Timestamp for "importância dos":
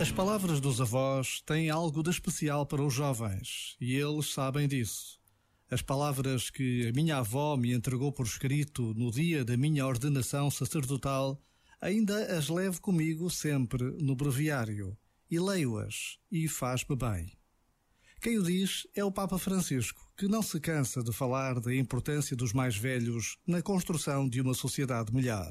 21.74-22.52